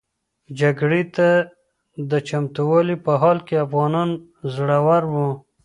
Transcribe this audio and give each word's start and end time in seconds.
جګړې 0.59 1.03
ته 1.15 1.27
د 2.09 2.11
چمتووالي 2.27 2.95
په 3.05 3.11
حال 3.21 3.37
کې 3.47 3.63
افغانان 3.65 4.09
زړور 4.53 5.03
و. 5.11 5.15